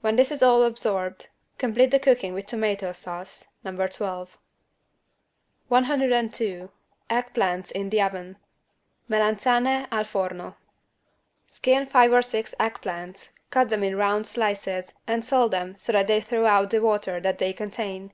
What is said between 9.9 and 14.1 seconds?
al forno) Skin five or six egg plants, cut them in